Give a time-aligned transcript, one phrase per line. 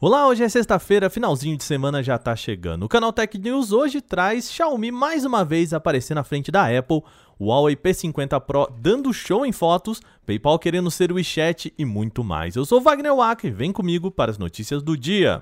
[0.00, 2.84] Olá, hoje é sexta-feira, finalzinho de semana já tá chegando.
[2.84, 7.02] O canal Tech News hoje traz Xiaomi mais uma vez aparecer na frente da Apple,
[7.40, 12.54] Huawei P50 Pro dando show em fotos, PayPal querendo ser o WeChat e muito mais.
[12.54, 15.40] Eu sou Wagner Wack, vem comigo para as notícias do dia.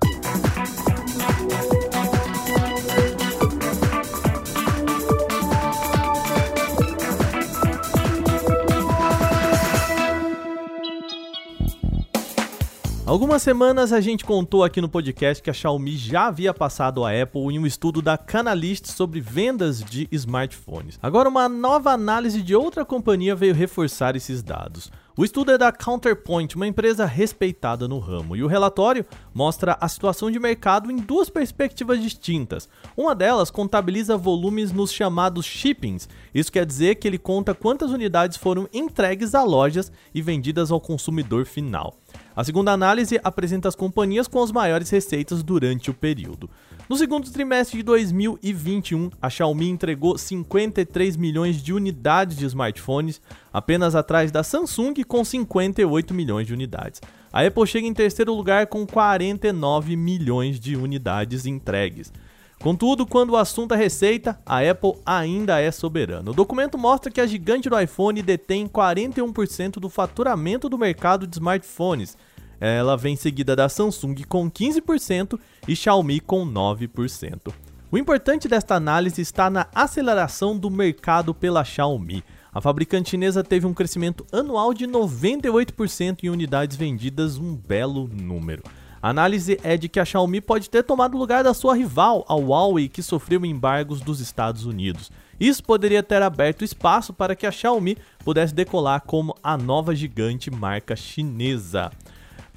[13.06, 17.12] Algumas semanas a gente contou aqui no podcast que a Xiaomi já havia passado a
[17.12, 20.98] Apple em um estudo da Canalist sobre vendas de smartphones.
[21.00, 24.90] Agora, uma nova análise de outra companhia veio reforçar esses dados.
[25.16, 29.88] O estudo é da Counterpoint, uma empresa respeitada no ramo, e o relatório mostra a
[29.88, 32.68] situação de mercado em duas perspectivas distintas.
[32.94, 36.06] Uma delas contabiliza volumes nos chamados shippings.
[36.34, 40.80] Isso quer dizer que ele conta quantas unidades foram entregues a lojas e vendidas ao
[40.80, 41.96] consumidor final.
[42.34, 46.50] A segunda análise apresenta as companhias com as maiores receitas durante o período.
[46.88, 53.20] No segundo trimestre de 2021, a Xiaomi entregou 53 milhões de unidades de smartphones,
[53.52, 57.00] apenas atrás da Samsung com 58 milhões de unidades.
[57.32, 62.12] A Apple chega em terceiro lugar com 49 milhões de unidades entregues.
[62.60, 66.30] Contudo, quando o assunto é receita, a Apple ainda é soberana.
[66.30, 71.36] O documento mostra que a gigante do iPhone detém 41% do faturamento do mercado de
[71.36, 72.16] smartphones.
[72.60, 77.52] Ela vem seguida da Samsung com 15% e Xiaomi com 9%.
[77.92, 82.24] O importante desta análise está na aceleração do mercado pela Xiaomi.
[82.52, 88.62] A fabricante chinesa teve um crescimento anual de 98% em unidades vendidas, um belo número.
[89.02, 92.24] A análise é de que a Xiaomi pode ter tomado o lugar da sua rival,
[92.28, 95.12] a Huawei, que sofreu embargos dos Estados Unidos.
[95.38, 100.50] Isso poderia ter aberto espaço para que a Xiaomi pudesse decolar como a nova gigante
[100.50, 101.90] marca chinesa.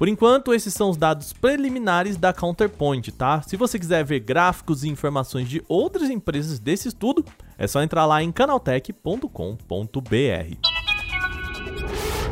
[0.00, 3.42] Por enquanto, esses são os dados preliminares da Counterpoint, tá?
[3.42, 7.22] Se você quiser ver gráficos e informações de outras empresas desse estudo,
[7.58, 10.79] é só entrar lá em canaltech.com.br.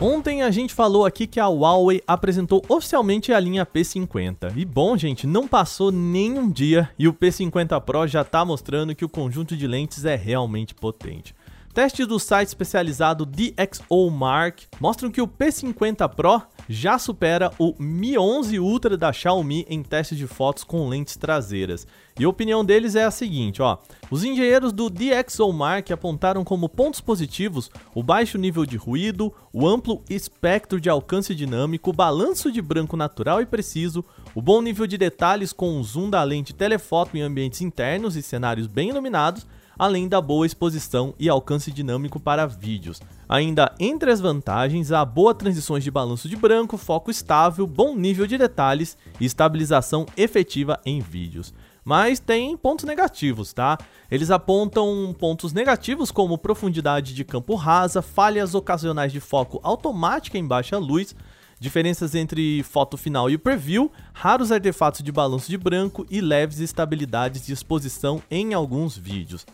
[0.00, 4.52] Ontem a gente falou aqui que a Huawei apresentou oficialmente a linha P50.
[4.54, 8.94] E bom, gente, não passou nem um dia e o P50 Pro já está mostrando
[8.94, 11.34] que o conjunto de lentes é realmente potente.
[11.74, 18.58] Testes do site especializado DxOMark mostram que o P50 Pro já supera o Mi 11
[18.58, 21.86] Ultra da Xiaomi em testes de fotos com lentes traseiras.
[22.18, 23.78] E a opinião deles é a seguinte, ó.
[24.10, 30.02] Os engenheiros do DxOMark apontaram como pontos positivos o baixo nível de ruído, o amplo
[30.10, 34.98] espectro de alcance dinâmico, o balanço de branco natural e preciso, o bom nível de
[34.98, 39.46] detalhes com o zoom da lente telefoto em ambientes internos e cenários bem iluminados,
[39.78, 43.00] além da boa exposição e alcance dinâmico para vídeos.
[43.28, 48.26] Ainda entre as vantagens, há boa transições de balanço de branco, foco estável, bom nível
[48.26, 51.54] de detalhes e estabilização efetiva em vídeos.
[51.84, 53.78] Mas tem pontos negativos, tá?
[54.10, 60.46] Eles apontam pontos negativos como profundidade de campo rasa, falhas ocasionais de foco automática em
[60.46, 61.14] baixa luz,
[61.58, 67.46] diferenças entre foto final e preview, raros artefatos de balanço de branco e leves estabilidades
[67.46, 69.46] de exposição em alguns vídeos.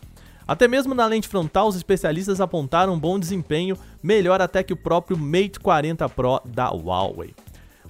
[0.46, 5.16] Até mesmo na lente frontal, os especialistas apontaram bom desempenho, melhor até que o próprio
[5.16, 7.34] Mate 40 Pro da Huawei.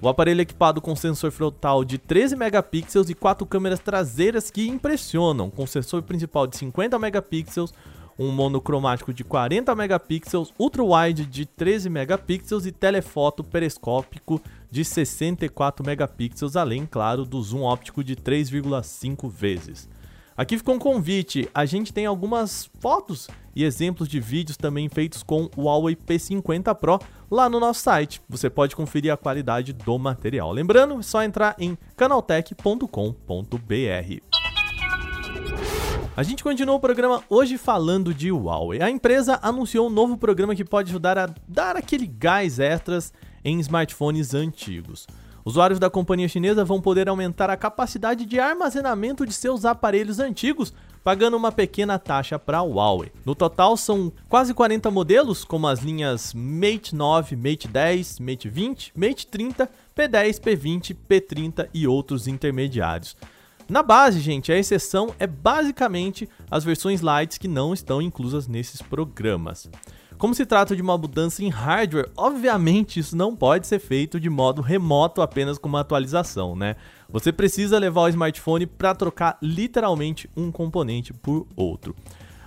[0.01, 4.69] O aparelho é equipado com sensor frontal de 13 megapixels e quatro câmeras traseiras que
[4.69, 7.73] impressionam, com sensor principal de 50 megapixels,
[8.19, 16.55] um monocromático de 40 megapixels, ultra-wide de 13 megapixels e telefoto periscópico de 64 megapixels,
[16.55, 19.89] além, claro, do zoom óptico de 3,5 vezes.
[20.37, 21.49] Aqui ficou um convite.
[21.55, 26.75] A gente tem algumas fotos e exemplos de vídeos também feitos com o Huawei P50
[26.75, 26.99] Pro
[27.31, 28.21] lá no nosso site.
[28.29, 30.51] Você pode conferir a qualidade do material.
[30.51, 32.89] Lembrando, é só entrar em canaltech.com.br.
[36.17, 38.81] A gente continua o programa hoje falando de Huawei.
[38.81, 43.13] A empresa anunciou um novo programa que pode ajudar a dar aquele gás extras
[43.45, 45.07] em smartphones antigos.
[45.45, 50.73] Usuários da companhia chinesa vão poder aumentar a capacidade de armazenamento de seus aparelhos antigos,
[51.03, 53.13] pagando uma pequena taxa para a Huawei.
[53.27, 58.93] No total, são quase 40 modelos, como as linhas Mate 9, Mate 10, Mate 20,
[58.97, 63.15] Mate 30, P10, P20, P30 e outros intermediários.
[63.69, 68.81] Na base, gente, a exceção é basicamente as versões lights que não estão inclusas nesses
[68.81, 69.71] programas.
[70.25, 74.31] Como se trata de uma mudança em hardware, obviamente isso não pode ser feito de
[74.31, 76.77] modo remoto apenas com uma atualização, né?
[77.11, 81.95] Você precisa levar o smartphone para trocar literalmente um componente por outro.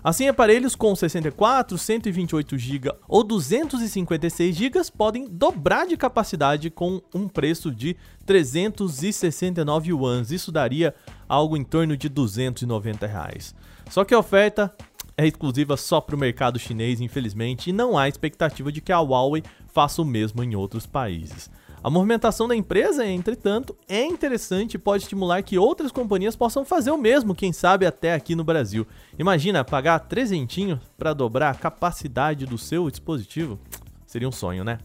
[0.04, 7.28] Assim, aparelhos com 64, 128 GB ou 256 GB podem dobrar de capacidade com um
[7.28, 7.96] preço de
[8.26, 10.32] 369 yuans.
[10.32, 10.96] Isso daria
[11.30, 13.54] algo em torno de 290 reais.
[13.88, 14.74] Só que a oferta
[15.18, 19.00] é exclusiva só para o mercado chinês, infelizmente, e não há expectativa de que a
[19.00, 21.50] Huawei faça o mesmo em outros países.
[21.84, 26.92] A movimentação da empresa, entretanto, é interessante e pode estimular que outras companhias possam fazer
[26.92, 28.86] o mesmo, quem sabe até aqui no Brasil.
[29.18, 33.60] Imagina pagar trezentinho para dobrar a capacidade do seu dispositivo?
[34.06, 34.80] Seria um sonho, né?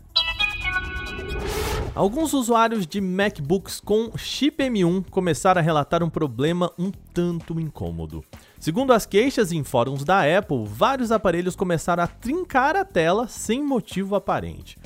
[1.95, 8.25] Alguns usuários de MacBooks com chip M1 começaram a relatar um problema um tanto incômodo.
[8.63, 13.61] Segundo as queixas em fóruns da Apple, vários aparelhos começaram a trincar a tela sem
[13.61, 14.79] motivo aparente.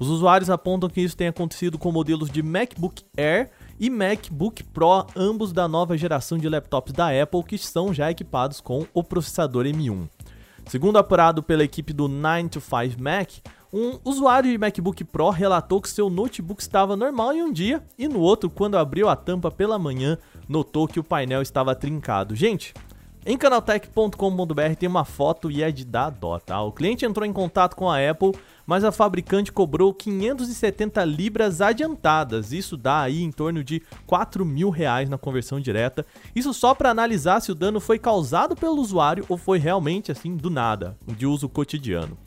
[0.00, 5.06] Os usuários apontam que isso tem acontecido com modelos de MacBook Air e MacBook Pro,
[5.14, 9.66] ambos da nova geração de laptops da Apple que estão já equipados com o processador
[9.66, 10.08] M1.
[10.64, 13.28] Segundo apurado pela equipe do 9 to 5 Mac,
[13.70, 18.08] um usuário de MacBook Pro relatou que seu notebook estava normal em um dia e
[18.08, 20.16] no outro, quando abriu a tampa pela manhã,
[20.48, 22.34] notou que o painel estava trincado.
[22.34, 22.72] Gente,
[23.26, 26.60] em canaltech.com.br tem uma foto e é de dar dó, tá?
[26.62, 28.32] O cliente entrou em contato com a Apple
[28.68, 32.52] mas a fabricante cobrou 570 libras adiantadas.
[32.52, 36.04] Isso dá aí em torno de 4 mil reais na conversão direta.
[36.36, 40.36] Isso só para analisar se o dano foi causado pelo usuário ou foi realmente assim
[40.36, 42.18] do nada, de uso cotidiano.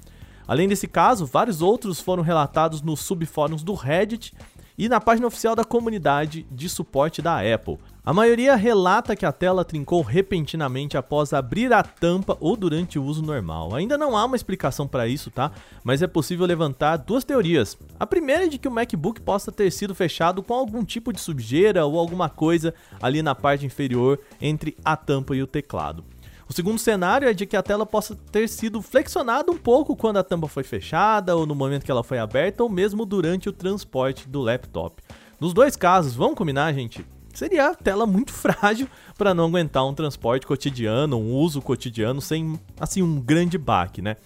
[0.47, 4.33] Além desse caso, vários outros foram relatados nos subfóruns do Reddit
[4.81, 7.77] e na página oficial da comunidade de suporte da Apple.
[8.03, 13.03] A maioria relata que a tela trincou repentinamente após abrir a tampa ou durante o
[13.03, 13.75] uso normal.
[13.75, 15.51] Ainda não há uma explicação para isso, tá?
[15.83, 17.77] Mas é possível levantar duas teorias.
[17.99, 21.21] A primeira é de que o MacBook possa ter sido fechado com algum tipo de
[21.21, 26.03] sujeira ou alguma coisa ali na parte inferior entre a tampa e o teclado.
[26.51, 30.17] O segundo cenário é de que a tela possa ter sido flexionada um pouco quando
[30.17, 33.53] a tampa foi fechada, ou no momento que ela foi aberta, ou mesmo durante o
[33.53, 35.01] transporte do laptop.
[35.39, 37.05] Nos dois casos, vamos combinar, gente?
[37.33, 42.59] Seria a tela muito frágil para não aguentar um transporte cotidiano, um uso cotidiano sem
[42.77, 44.17] assim um grande baque, né?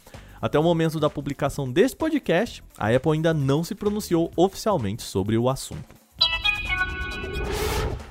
[0.41, 5.37] Até o momento da publicação deste podcast, a Apple ainda não se pronunciou oficialmente sobre
[5.37, 6.04] o assunto.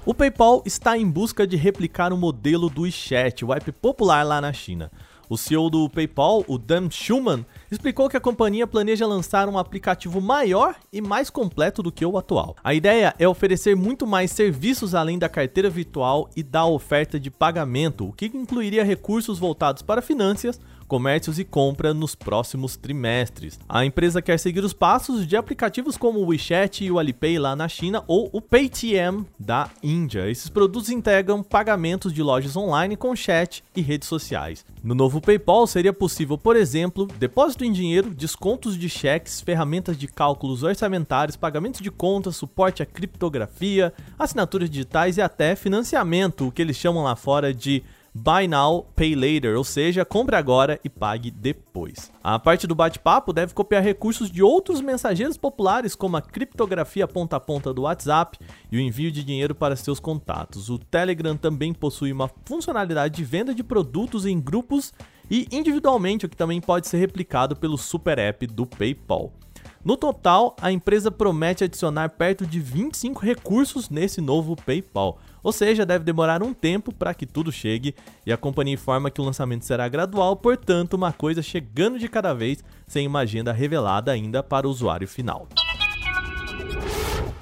[0.07, 4.39] O PayPal está em busca de replicar o modelo do WeChat, o app popular lá
[4.39, 4.93] na China.
[5.31, 10.21] O CEO do PayPal, o Dan Schulman, explicou que a companhia planeja lançar um aplicativo
[10.21, 12.55] maior e mais completo do que o atual.
[12.63, 17.31] A ideia é oferecer muito mais serviços além da carteira virtual e da oferta de
[17.31, 23.59] pagamento, o que incluiria recursos voltados para finanças, comércios e compra nos próximos trimestres.
[23.69, 27.57] A empresa quer seguir os passos de aplicativos como o WeChat e o Alipay lá
[27.57, 30.31] na China ou o Paytm da Índia.
[30.31, 34.65] Esses produtos integram pagamentos de lojas online com chat e redes sociais.
[34.83, 40.07] No novo PayPal seria possível, por exemplo, depósito em dinheiro, descontos de cheques, ferramentas de
[40.07, 46.63] cálculos orçamentários, pagamentos de contas, suporte à criptografia, assinaturas digitais e até financiamento, o que
[46.63, 47.83] eles chamam lá fora de
[48.17, 52.13] Buy Now, Pay Later, ou seja, compre agora e pague depois.
[52.23, 57.35] A parte do bate-papo deve copiar recursos de outros mensageiros populares, como a criptografia ponta
[57.35, 58.39] a ponta do WhatsApp
[58.71, 60.71] e o envio de dinheiro para seus contatos.
[60.71, 64.95] O Telegram também possui uma funcionalidade de venda de produtos em grupos
[65.29, 69.33] e individualmente, o que também pode ser replicado pelo super app do PayPal.
[69.85, 75.19] No total, a empresa promete adicionar perto de 25 recursos nesse novo PayPal.
[75.43, 79.21] Ou seja, deve demorar um tempo para que tudo chegue e a companhia informa que
[79.21, 84.11] o lançamento será gradual, portanto, uma coisa chegando de cada vez, sem uma agenda revelada
[84.11, 85.47] ainda para o usuário final.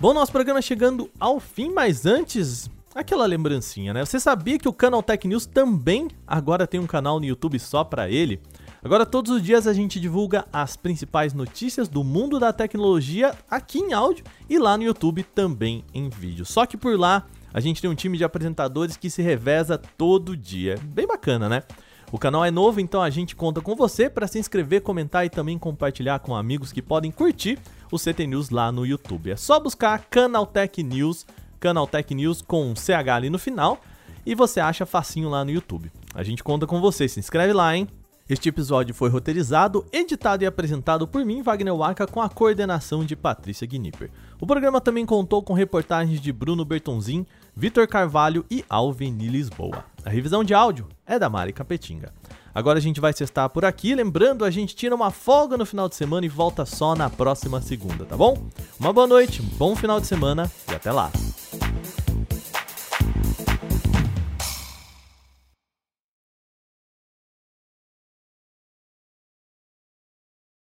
[0.00, 4.04] Bom, nosso programa chegando ao fim, mas antes, aquela lembrancinha, né?
[4.04, 7.84] Você sabia que o canal Tech News também agora tem um canal no YouTube só
[7.84, 8.40] para ele?
[8.84, 13.78] Agora, todos os dias a gente divulga as principais notícias do mundo da tecnologia aqui
[13.78, 16.44] em áudio e lá no YouTube também em vídeo.
[16.44, 17.24] Só que por lá
[17.54, 20.80] a gente tem um time de apresentadores que se reveza todo dia.
[20.82, 21.62] Bem bacana, né?
[22.10, 25.30] O canal é novo, então a gente conta com você para se inscrever, comentar e
[25.30, 27.60] também compartilhar com amigos que podem curtir
[27.90, 29.30] o CT News lá no YouTube.
[29.30, 31.24] É só buscar Canaltech News,
[31.60, 33.80] Canaltech News com CH ali no final
[34.26, 35.90] e você acha facinho lá no YouTube.
[36.12, 37.86] A gente conta com você, se inscreve lá, hein?
[38.32, 43.14] Este episódio foi roteirizado, editado e apresentado por mim, Wagner Waka, com a coordenação de
[43.14, 44.10] Patrícia Gnipper.
[44.40, 49.84] O programa também contou com reportagens de Bruno Bertonzin, Vitor Carvalho e Alveni Lisboa.
[50.02, 52.10] A revisão de áudio é da Mari Capetinga.
[52.54, 55.86] Agora a gente vai cestar por aqui, lembrando, a gente tira uma folga no final
[55.86, 58.46] de semana e volta só na próxima segunda, tá bom?
[58.80, 61.12] Uma boa noite, bom final de semana e até lá!